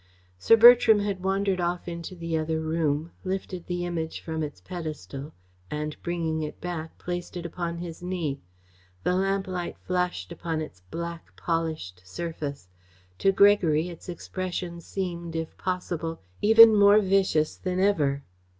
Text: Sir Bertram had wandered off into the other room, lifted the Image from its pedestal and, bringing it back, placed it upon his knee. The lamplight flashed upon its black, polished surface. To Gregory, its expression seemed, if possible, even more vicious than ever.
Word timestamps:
Sir 0.39 0.57
Bertram 0.57 1.01
had 1.01 1.21
wandered 1.23 1.61
off 1.61 1.87
into 1.87 2.15
the 2.15 2.35
other 2.35 2.59
room, 2.59 3.11
lifted 3.23 3.67
the 3.67 3.85
Image 3.85 4.19
from 4.19 4.41
its 4.41 4.59
pedestal 4.59 5.31
and, 5.69 5.95
bringing 6.01 6.41
it 6.41 6.59
back, 6.59 6.97
placed 6.97 7.37
it 7.37 7.45
upon 7.45 7.77
his 7.77 8.01
knee. 8.01 8.41
The 9.03 9.13
lamplight 9.13 9.77
flashed 9.77 10.31
upon 10.31 10.59
its 10.59 10.81
black, 10.89 11.35
polished 11.35 12.01
surface. 12.03 12.67
To 13.19 13.31
Gregory, 13.31 13.89
its 13.89 14.09
expression 14.09 14.81
seemed, 14.81 15.35
if 15.35 15.55
possible, 15.55 16.19
even 16.41 16.73
more 16.75 16.99
vicious 16.99 17.55
than 17.55 17.79
ever. 17.79 18.23